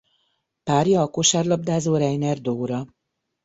Párja 0.63 1.01
a 1.01 1.09
kosárlabdázó 1.09 1.95
Reiner 1.95 2.41
Dóra. 2.41 2.85